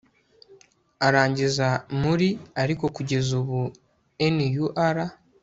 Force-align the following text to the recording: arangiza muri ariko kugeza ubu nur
arangiza 1.07 1.67
muri 2.01 2.29
ariko 2.61 2.85
kugeza 2.95 3.29
ubu 3.41 3.61
nur 4.33 4.75